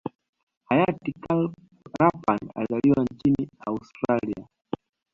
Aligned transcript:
hayati 0.69 1.11
Karl 1.21 1.51
Rapan 1.99 2.39
alizaliwa 2.55 3.03
nchini 3.11 3.49
Australia 3.67 4.47